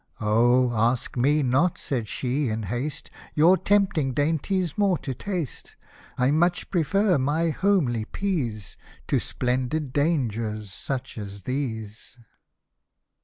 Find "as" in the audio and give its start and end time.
11.19-11.43